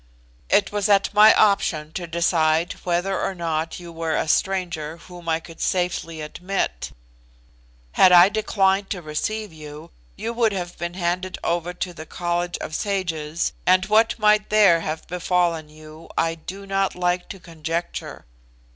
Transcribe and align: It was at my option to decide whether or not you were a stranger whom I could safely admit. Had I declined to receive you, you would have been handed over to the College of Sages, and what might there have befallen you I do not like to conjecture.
It 0.49 0.71
was 0.71 0.89
at 0.89 1.13
my 1.13 1.31
option 1.35 1.93
to 1.93 2.07
decide 2.07 2.73
whether 2.85 3.21
or 3.21 3.35
not 3.35 3.79
you 3.79 3.91
were 3.91 4.15
a 4.15 4.27
stranger 4.27 4.97
whom 4.97 5.29
I 5.29 5.39
could 5.39 5.61
safely 5.61 6.21
admit. 6.21 6.91
Had 7.91 8.11
I 8.11 8.27
declined 8.27 8.89
to 8.89 9.01
receive 9.03 9.53
you, 9.53 9.91
you 10.15 10.33
would 10.33 10.53
have 10.53 10.75
been 10.79 10.95
handed 10.95 11.37
over 11.43 11.71
to 11.75 11.93
the 11.93 12.07
College 12.07 12.57
of 12.61 12.73
Sages, 12.73 13.53
and 13.67 13.85
what 13.85 14.17
might 14.17 14.49
there 14.49 14.79
have 14.79 15.05
befallen 15.05 15.69
you 15.69 16.09
I 16.17 16.33
do 16.33 16.65
not 16.65 16.95
like 16.95 17.29
to 17.29 17.39
conjecture. 17.39 18.25